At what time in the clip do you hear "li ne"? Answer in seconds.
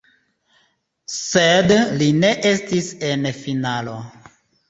2.01-2.33